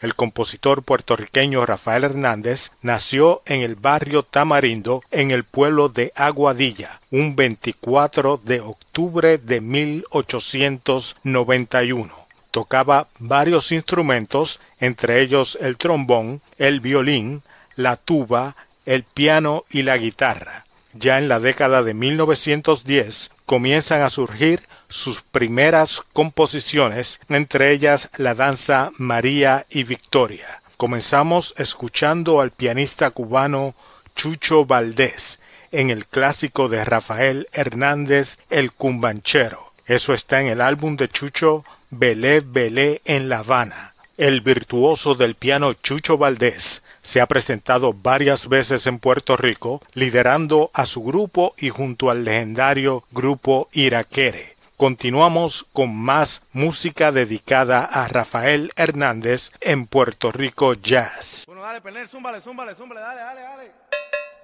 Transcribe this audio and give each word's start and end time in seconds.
El 0.00 0.14
compositor 0.14 0.84
puertorriqueño 0.84 1.66
Rafael 1.66 2.04
Hernández 2.04 2.70
nació 2.82 3.42
en 3.46 3.62
el 3.62 3.74
barrio 3.74 4.22
Tamarindo, 4.22 5.02
en 5.10 5.32
el 5.32 5.42
pueblo 5.42 5.88
de 5.88 6.12
Aguadilla, 6.14 7.00
un 7.10 7.34
24 7.34 8.40
de 8.44 8.60
octubre 8.60 9.38
de 9.38 9.60
1891. 9.60 12.14
Tocaba 12.52 13.08
varios 13.18 13.72
instrumentos, 13.72 14.60
entre 14.78 15.20
ellos 15.20 15.58
el 15.60 15.76
trombón, 15.76 16.42
el 16.58 16.78
violín, 16.80 17.42
la 17.74 17.96
tuba, 17.96 18.54
el 18.86 19.02
piano 19.02 19.64
y 19.70 19.82
la 19.82 19.98
guitarra. 19.98 20.64
Ya 20.94 21.18
en 21.18 21.28
la 21.28 21.40
década 21.40 21.82
de 21.82 21.94
1910 21.94 23.32
comienzan 23.46 24.02
a 24.02 24.10
surgir 24.10 24.67
sus 24.88 25.22
primeras 25.22 26.02
composiciones, 26.12 27.20
entre 27.28 27.72
ellas 27.72 28.10
la 28.16 28.34
danza 28.34 28.90
María 28.98 29.66
y 29.70 29.84
Victoria. 29.84 30.62
Comenzamos 30.76 31.54
escuchando 31.56 32.40
al 32.40 32.50
pianista 32.50 33.10
cubano 33.10 33.74
Chucho 34.14 34.64
Valdés 34.64 35.40
en 35.72 35.90
el 35.90 36.06
clásico 36.06 36.68
de 36.68 36.84
Rafael 36.84 37.48
Hernández 37.52 38.38
El 38.50 38.72
Cumbanchero. 38.72 39.72
Eso 39.86 40.14
está 40.14 40.40
en 40.40 40.48
el 40.48 40.60
álbum 40.60 40.96
de 40.96 41.08
Chucho 41.08 41.64
Belé 41.90 42.40
Belé 42.40 43.00
en 43.04 43.28
La 43.28 43.38
Habana. 43.38 43.94
El 44.16 44.40
virtuoso 44.40 45.14
del 45.14 45.34
piano 45.34 45.74
Chucho 45.74 46.18
Valdés 46.18 46.82
se 47.02 47.20
ha 47.20 47.26
presentado 47.26 47.94
varias 47.94 48.48
veces 48.48 48.86
en 48.86 48.98
Puerto 48.98 49.36
Rico, 49.36 49.80
liderando 49.94 50.70
a 50.74 50.84
su 50.84 51.02
grupo 51.02 51.54
y 51.56 51.70
junto 51.70 52.10
al 52.10 52.24
legendario 52.24 53.04
grupo 53.12 53.68
Iraquere. 53.72 54.57
Continuamos 54.78 55.66
con 55.72 55.92
más 55.92 56.44
música 56.52 57.10
dedicada 57.10 57.84
a 57.84 58.06
Rafael 58.06 58.70
Hernández 58.76 59.50
en 59.60 59.88
Puerto 59.88 60.30
Rico 60.30 60.74
Jazz. 60.74 61.42
Bueno, 61.48 61.62
dale, 61.62 61.80
Penel, 61.80 62.08
zúmbale, 62.08 62.40
zúmbale, 62.40 62.76
zúmbale, 62.76 63.00
dale, 63.00 63.20
dale, 63.20 63.40
dale. 63.40 63.72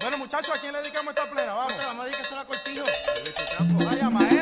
Bueno, 0.00 0.18
muchachos, 0.18 0.52
¿a 0.56 0.60
quién 0.60 0.72
le 0.72 0.80
dedicamos 0.80 1.14
esta 1.14 1.30
plena? 1.30 1.54
Vamos. 1.54 1.72
Vamos 1.76 2.02
a 2.02 2.08
dedicar 2.08 2.38
a 2.40 2.44
Cortijo. 2.46 2.84
Vaya, 3.84 4.10
Maelo. 4.10 4.33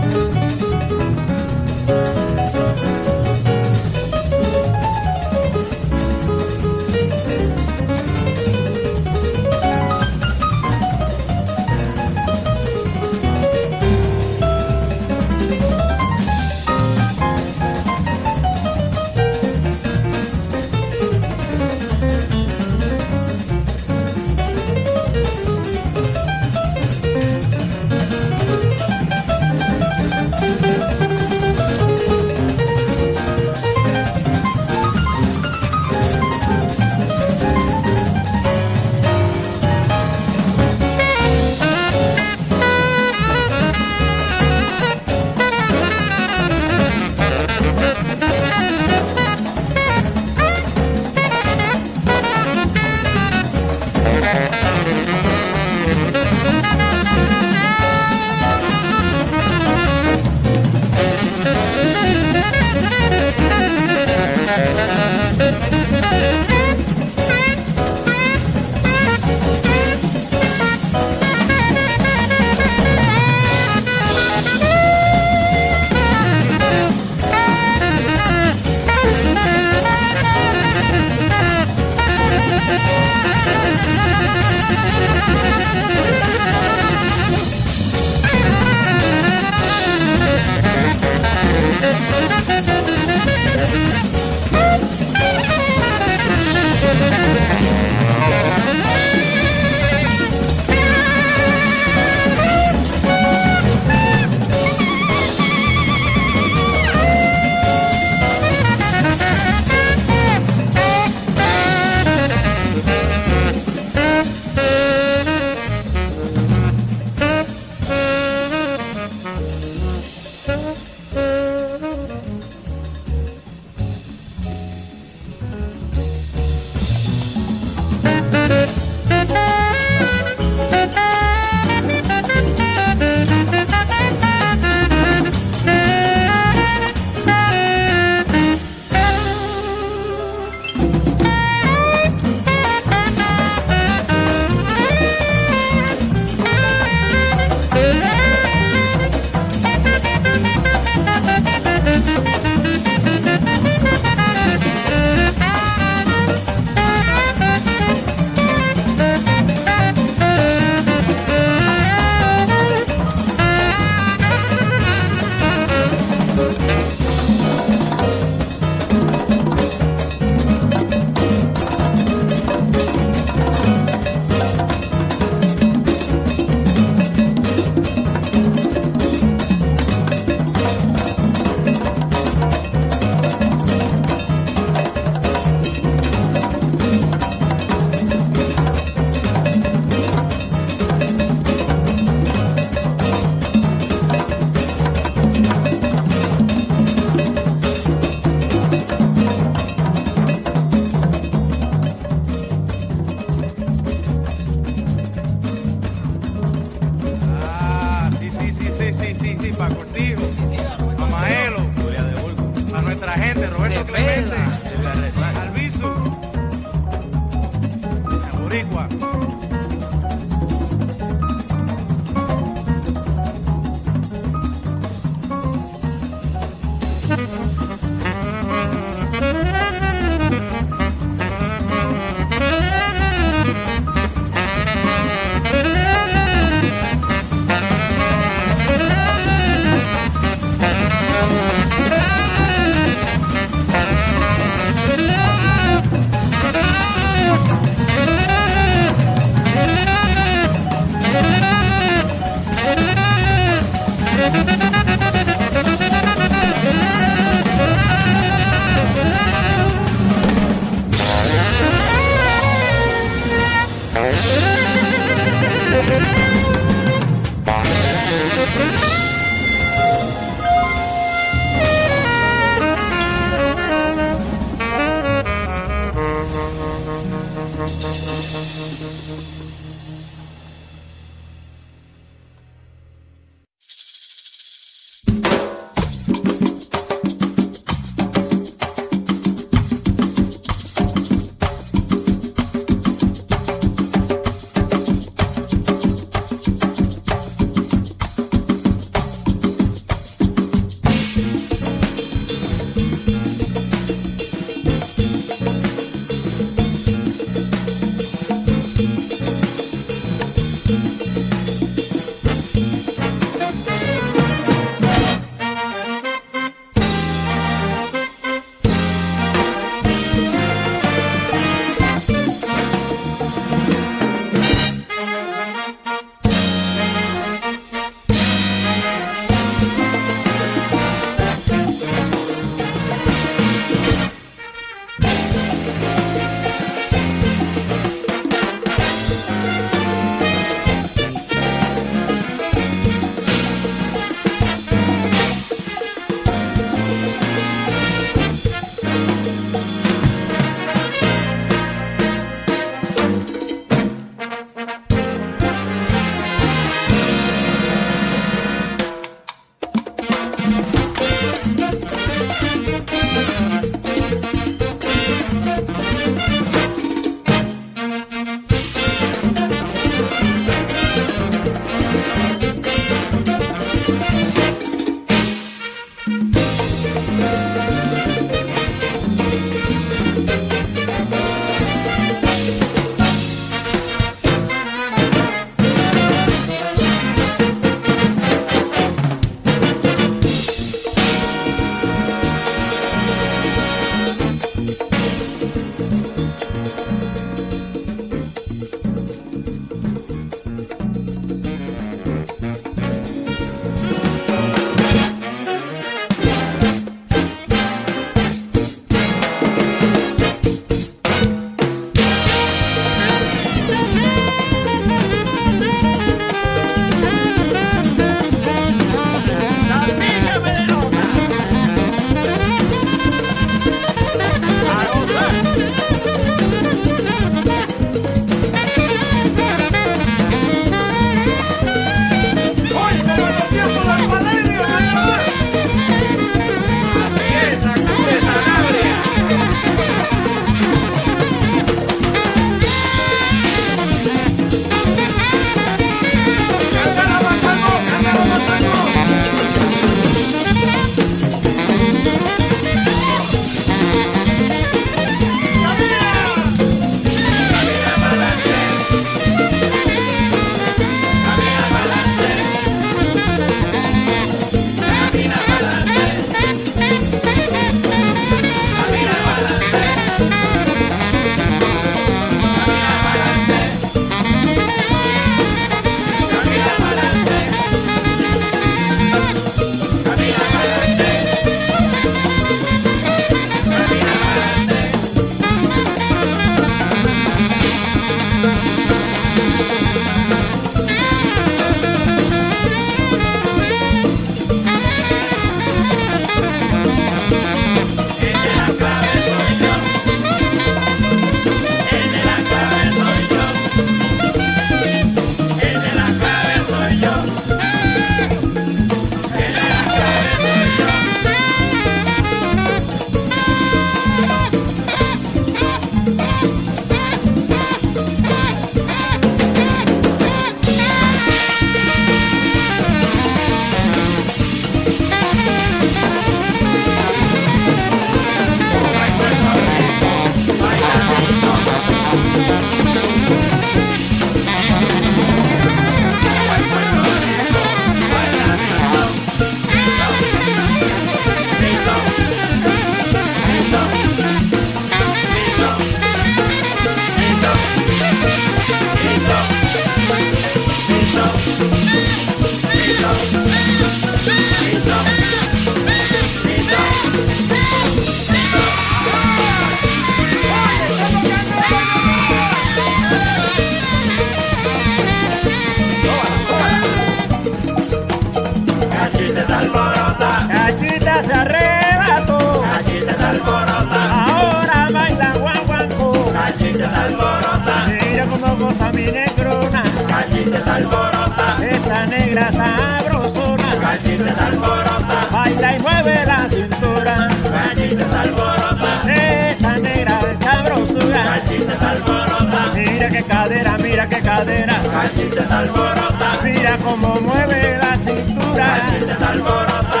Cadera. 594.34 594.74
gallita 594.92 595.42
de 595.42 595.54
alborota, 595.54 596.38
Mira 596.42 596.76
cómo 596.78 597.14
mueve 597.20 597.78
la 597.78 597.96
cintura. 597.98 598.66
gallita 598.78 599.14
de 599.16 599.24
alborota, 599.24 600.00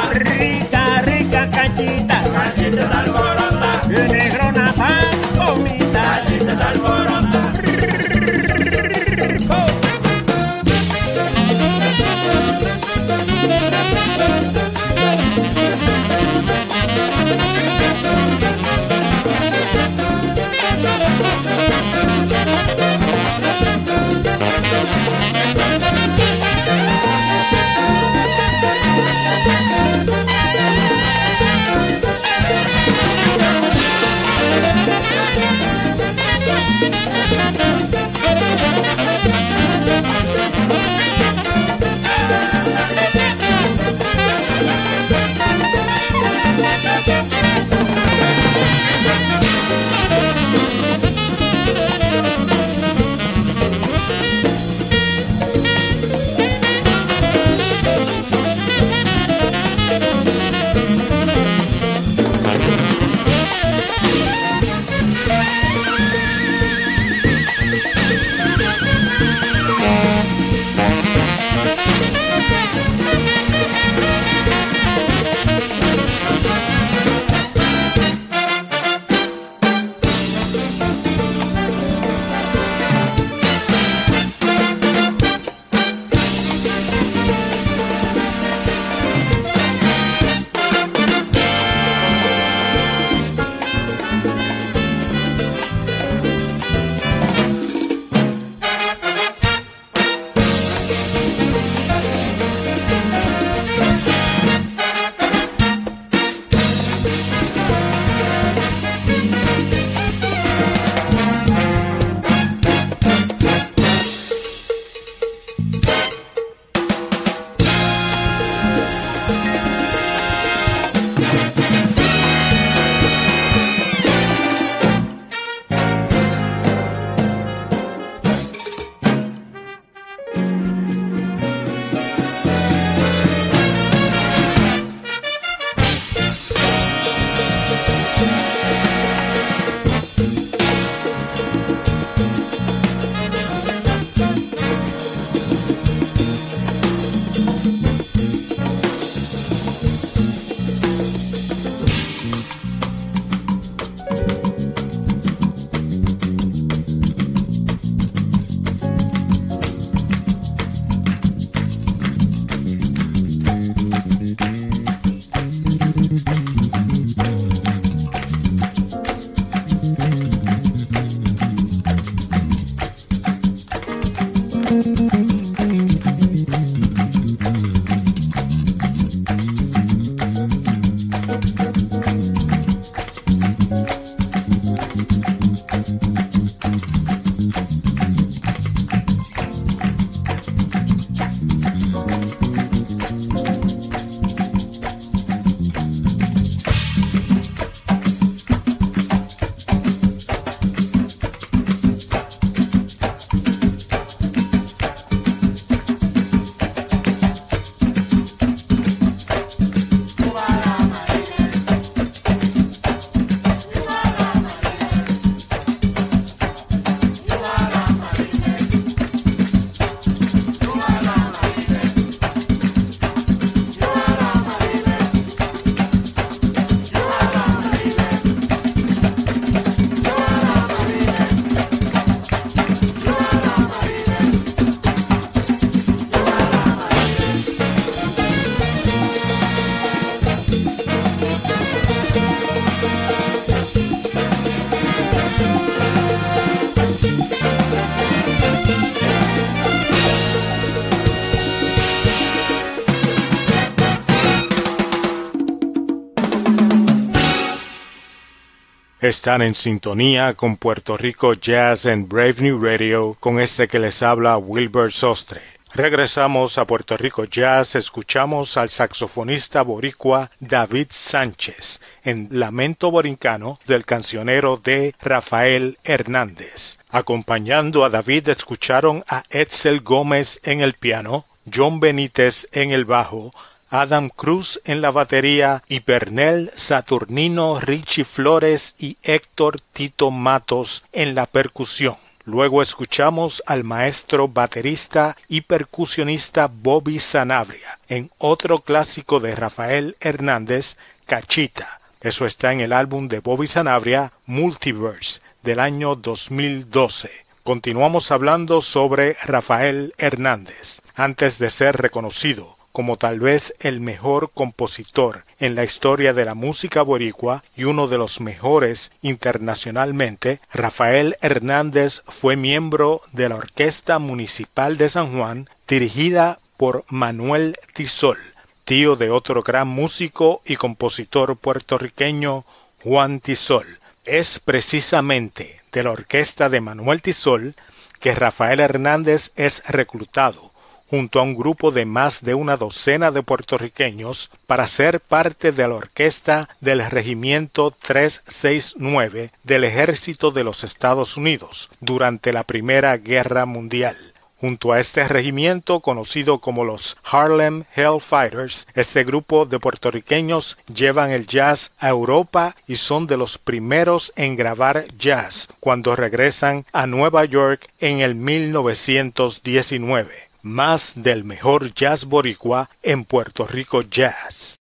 Están 259.04 259.42
en 259.42 259.54
sintonía 259.54 260.32
con 260.32 260.56
Puerto 260.56 260.96
Rico 260.96 261.34
Jazz 261.34 261.84
and 261.84 262.08
Brave 262.08 262.36
New 262.38 262.58
Radio 262.58 263.18
con 263.20 263.38
este 263.38 263.68
que 263.68 263.78
les 263.78 264.02
habla 264.02 264.38
Wilbur 264.38 264.90
Sostre. 264.90 265.42
Regresamos 265.74 266.56
a 266.56 266.66
Puerto 266.66 266.96
Rico 266.96 267.26
Jazz, 267.26 267.74
escuchamos 267.74 268.56
al 268.56 268.70
saxofonista 268.70 269.60
boricua 269.60 270.30
David 270.40 270.86
Sánchez 270.88 271.82
en 272.02 272.28
Lamento 272.30 272.90
Borincano 272.90 273.58
del 273.66 273.84
cancionero 273.84 274.56
de 274.56 274.94
Rafael 275.02 275.76
Hernández. 275.84 276.78
Acompañando 276.88 277.84
a 277.84 277.90
David 277.90 278.30
escucharon 278.30 279.04
a 279.06 279.22
Edsel 279.28 279.82
Gómez 279.82 280.40
en 280.44 280.62
el 280.62 280.72
piano, 280.72 281.26
John 281.54 281.78
Benítez 281.78 282.48
en 282.52 282.70
el 282.70 282.86
bajo, 282.86 283.32
Adam 283.70 284.08
Cruz 284.08 284.60
en 284.64 284.80
la 284.80 284.90
batería 284.90 285.62
y 285.68 285.80
Bernel 285.80 286.52
Saturnino 286.54 287.60
Richie 287.60 288.04
Flores 288.04 288.74
y 288.78 288.96
Héctor 289.02 289.60
Tito 289.72 290.10
Matos 290.10 290.84
en 290.92 291.14
la 291.14 291.26
percusión. 291.26 291.96
Luego 292.26 292.62
escuchamos 292.62 293.42
al 293.46 293.64
maestro 293.64 294.28
baterista 294.28 295.16
y 295.28 295.42
percusionista 295.42 296.48
Bobby 296.50 296.98
Sanabria 296.98 297.78
en 297.88 298.10
otro 298.18 298.60
clásico 298.60 299.20
de 299.20 299.34
Rafael 299.34 299.96
Hernández, 300.00 300.78
Cachita. 301.04 301.80
Eso 302.00 302.24
está 302.24 302.52
en 302.52 302.60
el 302.60 302.72
álbum 302.72 303.08
de 303.08 303.20
Bobby 303.20 303.46
Sanabria, 303.46 304.12
Multiverse, 304.24 305.20
del 305.42 305.60
año 305.60 305.96
2012. 305.96 307.10
Continuamos 307.42 308.10
hablando 308.10 308.62
sobre 308.62 309.14
Rafael 309.24 309.92
Hernández. 309.98 310.80
Antes 310.94 311.38
de 311.38 311.50
ser 311.50 311.76
reconocido 311.76 312.53
como 312.74 312.96
tal 312.96 313.20
vez 313.20 313.54
el 313.60 313.78
mejor 313.78 314.32
compositor 314.34 315.24
en 315.38 315.54
la 315.54 315.62
historia 315.62 316.12
de 316.12 316.24
la 316.24 316.34
música 316.34 316.82
boricua 316.82 317.44
y 317.56 317.62
uno 317.62 317.86
de 317.86 317.98
los 317.98 318.20
mejores 318.20 318.90
internacionalmente, 319.00 320.40
Rafael 320.52 321.16
Hernández 321.20 322.02
fue 322.08 322.34
miembro 322.34 323.00
de 323.12 323.28
la 323.28 323.36
Orquesta 323.36 324.00
Municipal 324.00 324.76
de 324.76 324.88
San 324.88 325.16
Juan, 325.16 325.48
dirigida 325.68 326.40
por 326.56 326.84
Manuel 326.88 327.56
Tisol, 327.74 328.18
tío 328.64 328.96
de 328.96 329.08
otro 329.08 329.44
gran 329.44 329.68
músico 329.68 330.42
y 330.44 330.56
compositor 330.56 331.36
puertorriqueño, 331.36 332.44
Juan 332.82 333.20
Tisol. 333.20 333.78
Es 334.04 334.40
precisamente 334.40 335.60
de 335.70 335.84
la 335.84 335.92
orquesta 335.92 336.48
de 336.48 336.60
Manuel 336.60 337.02
Tisol 337.02 337.54
que 338.00 338.16
Rafael 338.16 338.58
Hernández 338.58 339.30
es 339.36 339.62
reclutado 339.68 340.53
junto 340.94 341.18
a 341.18 341.24
un 341.24 341.34
grupo 341.34 341.72
de 341.72 341.86
más 341.86 342.22
de 342.22 342.34
una 342.34 342.56
docena 342.56 343.10
de 343.10 343.24
puertorriqueños 343.24 344.30
para 344.46 344.68
ser 344.68 345.00
parte 345.00 345.50
de 345.50 345.66
la 345.66 345.74
orquesta 345.74 346.48
del 346.60 346.88
Regimiento 346.88 347.72
369 347.72 349.32
del 349.42 349.64
Ejército 349.64 350.30
de 350.30 350.44
los 350.44 350.62
Estados 350.62 351.16
Unidos 351.16 351.68
durante 351.80 352.32
la 352.32 352.44
Primera 352.44 352.96
Guerra 352.96 353.44
Mundial. 353.44 353.96
Junto 354.40 354.70
a 354.70 354.78
este 354.78 355.08
regimiento 355.08 355.80
conocido 355.80 356.38
como 356.38 356.64
los 356.64 356.96
Harlem 357.02 357.64
Hellfighters, 357.74 358.68
este 358.76 359.02
grupo 359.02 359.46
de 359.46 359.58
puertorriqueños 359.58 360.58
llevan 360.72 361.10
el 361.10 361.26
jazz 361.26 361.72
a 361.80 361.88
Europa 361.88 362.54
y 362.68 362.76
son 362.76 363.08
de 363.08 363.16
los 363.16 363.36
primeros 363.36 364.12
en 364.14 364.36
grabar 364.36 364.86
jazz 364.96 365.48
cuando 365.58 365.96
regresan 365.96 366.64
a 366.72 366.86
Nueva 366.86 367.24
York 367.24 367.68
en 367.80 368.00
el 368.00 368.14
1919 368.14 370.33
más 370.44 370.92
del 370.94 371.24
mejor 371.24 371.72
jazz 371.72 372.04
boricua 372.04 372.70
en 372.82 373.04
Puerto 373.04 373.46
Rico 373.46 373.82
Jazz. 373.82 374.56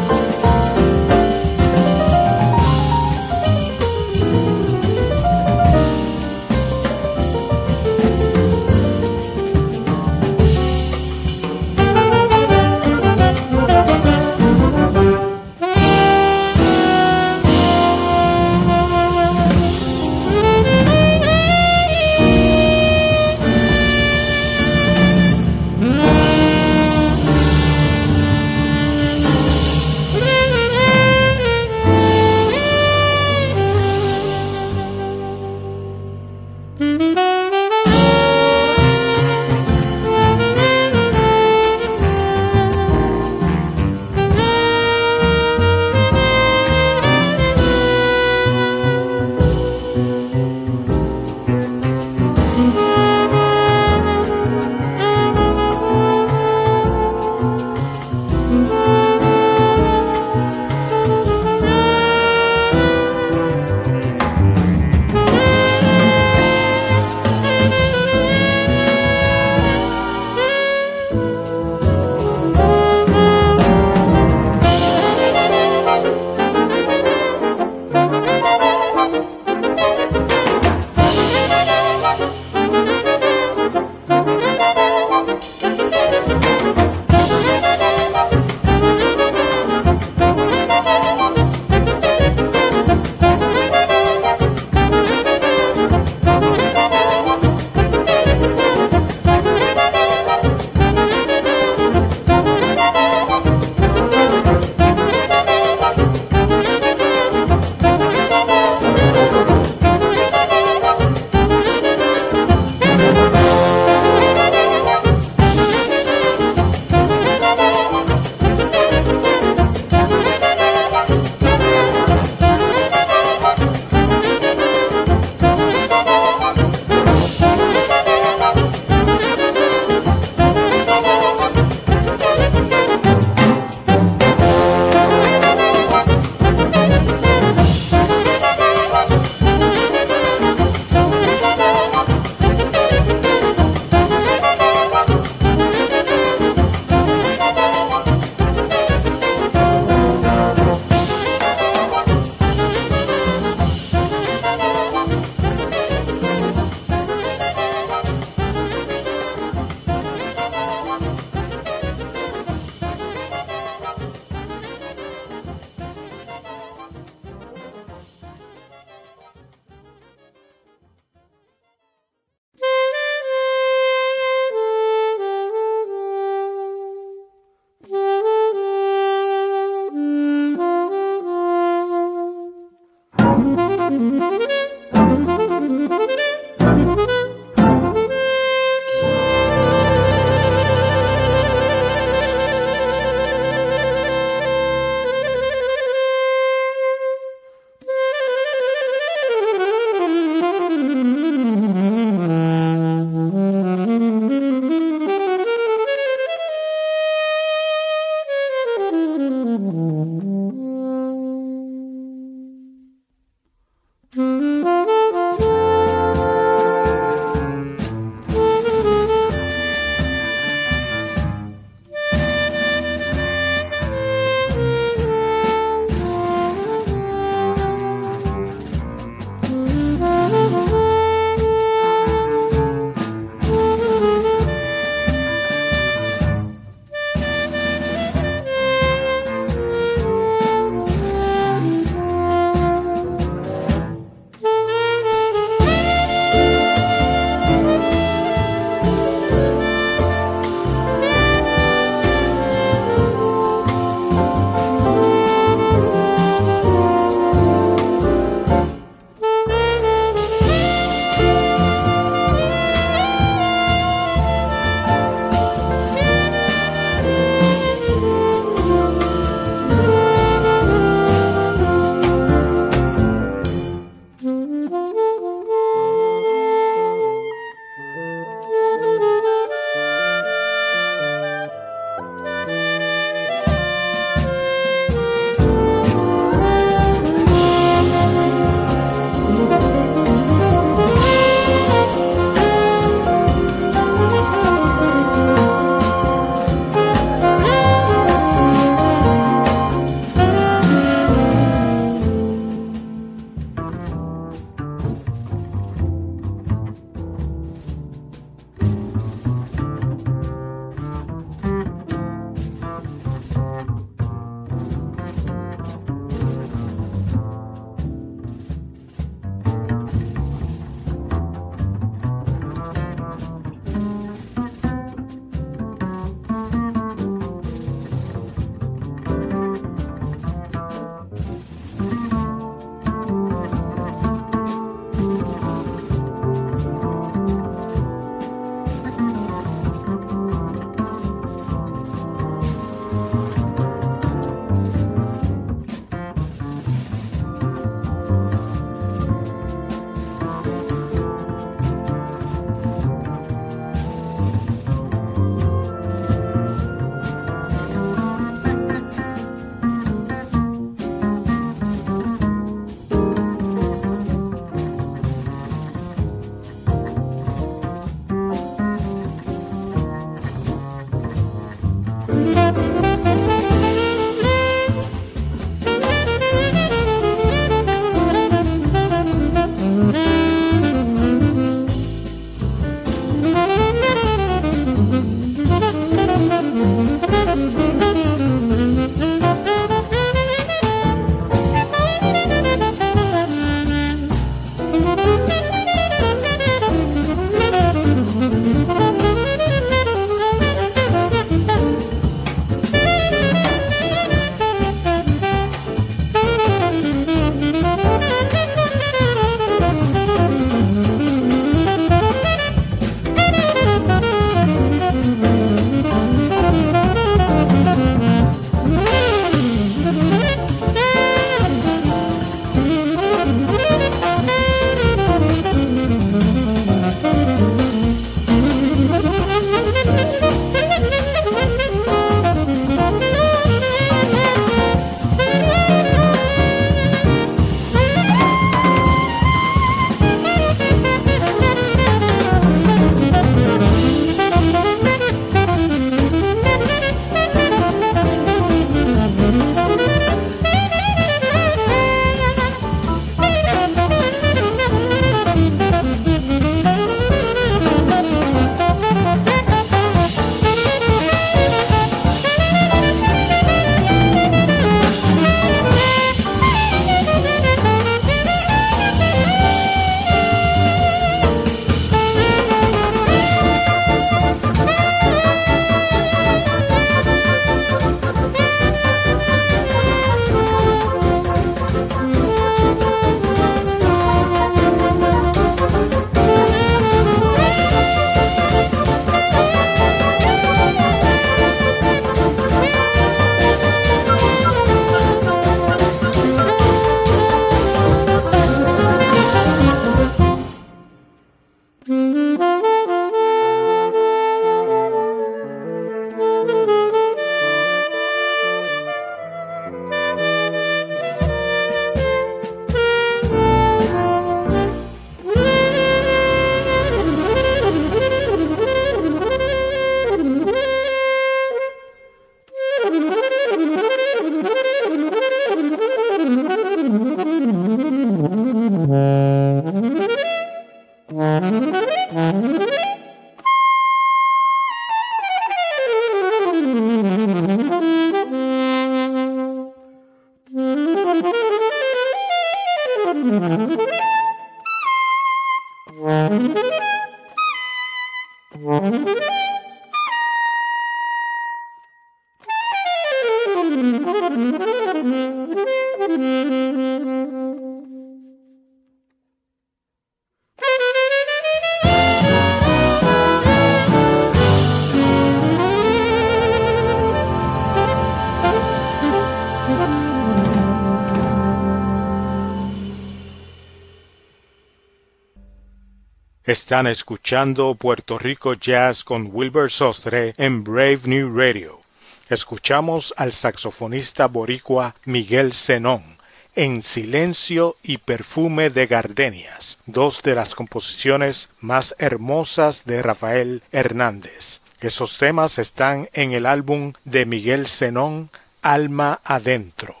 Están 576.51 576.85
escuchando 576.85 577.75
Puerto 577.75 578.19
Rico 578.19 578.55
Jazz 578.55 579.05
con 579.05 579.29
Wilbur 579.31 579.71
Sostre 579.71 580.33
en 580.35 580.65
Brave 580.65 580.99
New 581.05 581.33
Radio. 581.33 581.79
Escuchamos 582.27 583.13
al 583.15 583.31
saxofonista 583.31 584.27
boricua 584.27 584.93
Miguel 585.05 585.53
Zenón 585.53 586.17
en 586.53 586.81
Silencio 586.81 587.77
y 587.81 587.99
Perfume 587.99 588.69
de 588.69 588.85
Gardenias, 588.85 589.77
dos 589.85 590.21
de 590.23 590.35
las 590.35 590.53
composiciones 590.53 591.47
más 591.61 591.95
hermosas 591.99 592.83
de 592.83 593.01
Rafael 593.01 593.63
Hernández. 593.71 594.59
Esos 594.81 595.17
temas 595.17 595.57
están 595.57 596.09
en 596.11 596.33
el 596.33 596.45
álbum 596.45 596.91
de 597.05 597.25
Miguel 597.25 597.65
Zenón 597.65 598.29
Alma 598.61 599.21
Adentro 599.23 600.00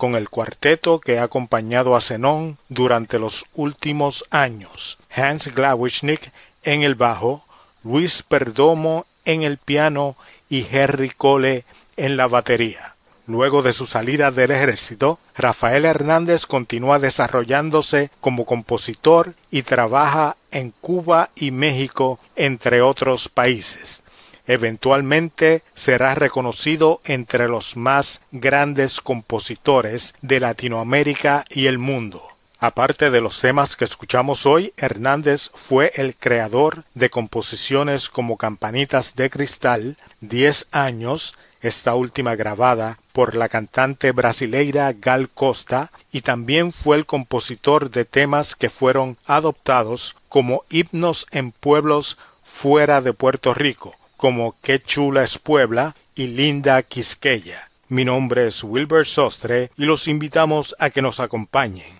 con 0.00 0.16
el 0.16 0.30
cuarteto 0.30 0.98
que 0.98 1.18
ha 1.18 1.24
acompañado 1.24 1.94
a 1.94 2.00
Zenón 2.00 2.56
durante 2.70 3.18
los 3.18 3.44
últimos 3.52 4.24
años. 4.30 4.96
Hans 5.14 5.54
Glawischnik 5.54 6.32
en 6.62 6.82
el 6.82 6.94
bajo, 6.94 7.44
Luis 7.84 8.22
Perdomo 8.22 9.04
en 9.26 9.42
el 9.42 9.58
piano 9.58 10.16
y 10.48 10.66
Henry 10.72 11.10
Cole 11.10 11.64
en 11.98 12.16
la 12.16 12.28
batería. 12.28 12.94
Luego 13.26 13.60
de 13.60 13.74
su 13.74 13.86
salida 13.86 14.30
del 14.30 14.52
ejército, 14.52 15.18
Rafael 15.36 15.84
Hernández 15.84 16.46
continúa 16.46 16.98
desarrollándose 16.98 18.10
como 18.22 18.46
compositor 18.46 19.34
y 19.50 19.64
trabaja 19.64 20.36
en 20.50 20.72
Cuba 20.80 21.28
y 21.34 21.50
México, 21.50 22.18
entre 22.36 22.80
otros 22.80 23.28
países 23.28 24.02
eventualmente 24.50 25.62
será 25.74 26.14
reconocido 26.16 27.00
entre 27.04 27.46
los 27.46 27.76
más 27.76 28.20
grandes 28.32 29.00
compositores 29.00 30.14
de 30.22 30.40
Latinoamérica 30.40 31.44
y 31.48 31.66
el 31.66 31.78
mundo. 31.78 32.20
Aparte 32.58 33.10
de 33.10 33.20
los 33.20 33.40
temas 33.40 33.76
que 33.76 33.84
escuchamos 33.84 34.46
hoy, 34.46 34.74
Hernández 34.76 35.50
fue 35.54 35.92
el 35.94 36.16
creador 36.16 36.82
de 36.94 37.10
composiciones 37.10 38.08
como 38.08 38.36
Campanitas 38.36 39.14
de 39.14 39.30
Cristal, 39.30 39.96
Diez 40.20 40.66
años, 40.72 41.38
esta 41.62 41.94
última 41.94 42.34
grabada 42.34 42.98
por 43.12 43.36
la 43.36 43.48
cantante 43.48 44.12
brasileira 44.12 44.92
Gal 44.92 45.30
Costa, 45.30 45.92
y 46.10 46.22
también 46.22 46.72
fue 46.72 46.96
el 46.96 47.06
compositor 47.06 47.90
de 47.90 48.04
temas 48.04 48.56
que 48.56 48.68
fueron 48.68 49.16
adoptados 49.26 50.16
como 50.28 50.64
himnos 50.70 51.26
en 51.30 51.52
pueblos 51.52 52.18
fuera 52.44 53.00
de 53.00 53.12
Puerto 53.12 53.54
Rico, 53.54 53.94
como 54.20 54.56
Qué 54.60 54.80
chula 54.80 55.22
es 55.22 55.38
Puebla 55.38 55.96
y 56.14 56.26
Linda 56.26 56.82
Quisqueya. 56.82 57.70
Mi 57.88 58.04
nombre 58.04 58.48
es 58.48 58.62
Wilbur 58.62 59.06
Sostre 59.06 59.70
y 59.78 59.86
los 59.86 60.08
invitamos 60.08 60.76
a 60.78 60.90
que 60.90 61.00
nos 61.00 61.20
acompañen 61.20 61.99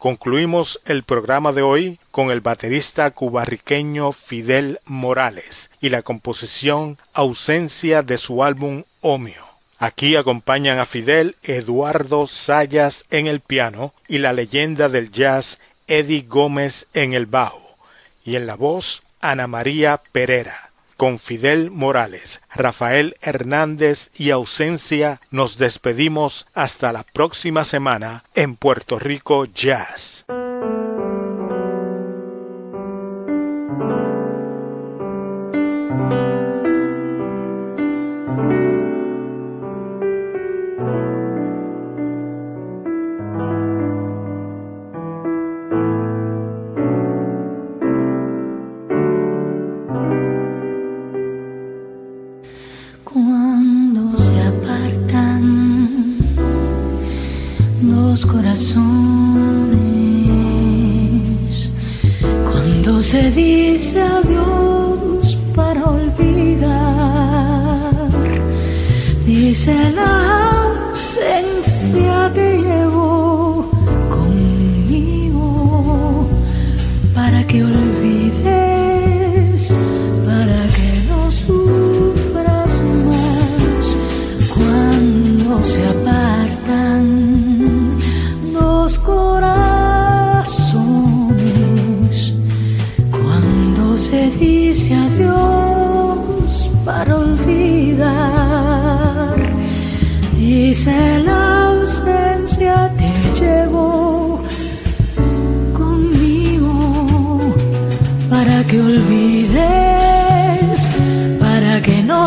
Concluimos 0.00 0.80
el 0.86 1.02
programa 1.02 1.52
de 1.52 1.60
hoy 1.60 2.00
con 2.10 2.30
el 2.30 2.40
baterista 2.40 3.10
cubarriqueño 3.10 4.12
Fidel 4.12 4.80
Morales 4.86 5.68
y 5.78 5.90
la 5.90 6.00
composición 6.00 6.96
Ausencia 7.12 8.00
de 8.00 8.16
su 8.16 8.42
álbum 8.42 8.84
Omio. 9.02 9.44
Aquí 9.78 10.16
acompañan 10.16 10.78
a 10.78 10.86
Fidel 10.86 11.36
Eduardo 11.42 12.26
Sayas 12.26 13.04
en 13.10 13.26
el 13.26 13.40
piano 13.40 13.92
y 14.08 14.16
la 14.16 14.32
leyenda 14.32 14.88
del 14.88 15.12
jazz 15.12 15.58
Eddie 15.86 16.24
Gómez 16.26 16.86
en 16.94 17.12
el 17.12 17.26
bajo 17.26 17.76
y 18.24 18.36
en 18.36 18.46
la 18.46 18.54
voz 18.54 19.02
Ana 19.20 19.48
María 19.48 20.00
Pereira 20.12 20.69
con 21.00 21.18
Fidel 21.18 21.70
Morales, 21.70 22.42
Rafael 22.54 23.16
Hernández 23.22 24.10
y 24.14 24.32
ausencia, 24.32 25.22
nos 25.30 25.56
despedimos 25.56 26.46
hasta 26.52 26.92
la 26.92 27.04
próxima 27.04 27.64
semana 27.64 28.24
en 28.34 28.54
Puerto 28.54 28.98
Rico 28.98 29.46
Jazz. 29.46 30.26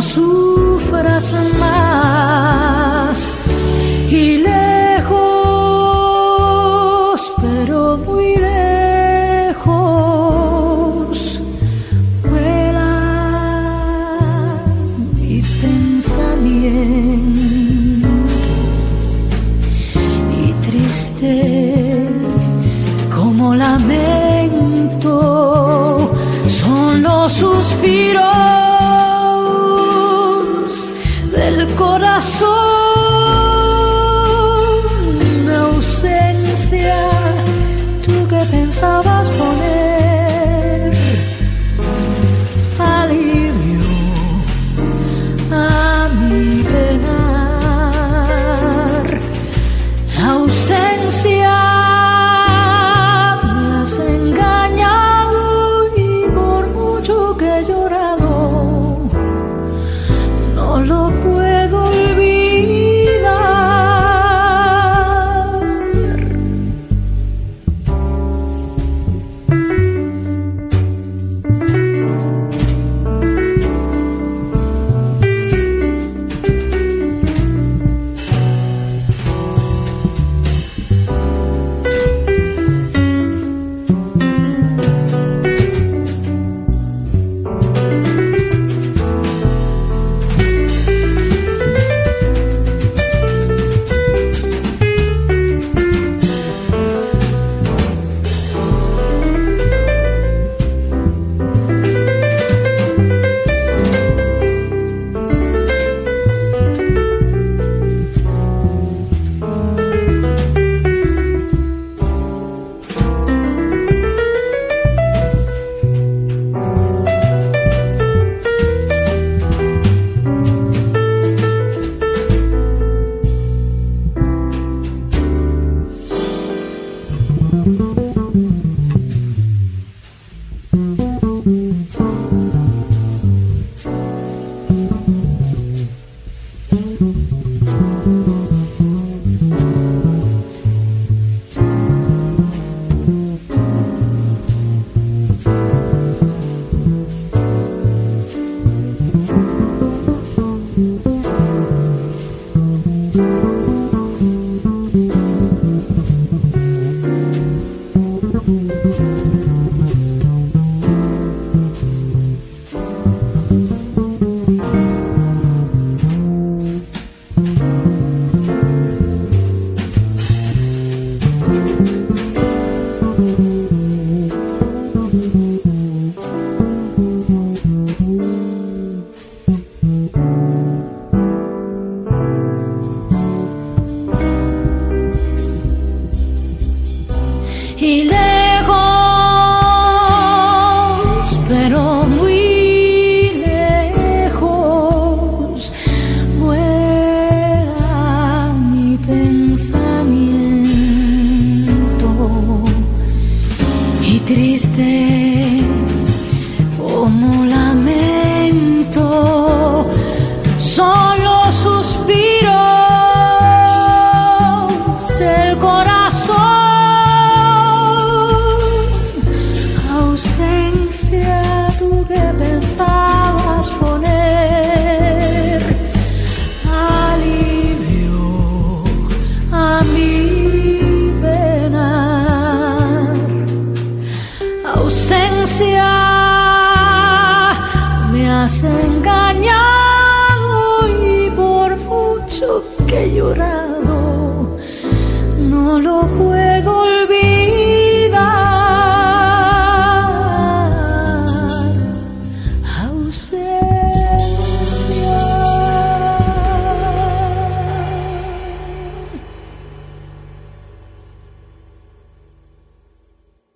Lamento 0.04 1.20
son 1.22 1.83